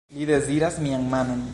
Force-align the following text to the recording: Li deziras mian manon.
Li 0.19 0.25
deziras 0.29 0.79
mian 0.87 1.07
manon. 1.15 1.49